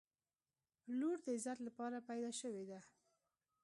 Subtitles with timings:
[0.99, 2.79] •لور د عزت لپاره پیدا شوې ده.